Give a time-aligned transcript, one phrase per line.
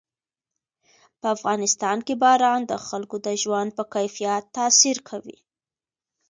[1.19, 5.37] په افغانستان کې باران د خلکو د ژوند په کیفیت تاثیر کوي.